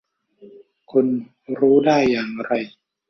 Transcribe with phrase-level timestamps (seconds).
[0.91, 1.07] คุณ
[1.59, 2.51] รู้ได้อย่างไร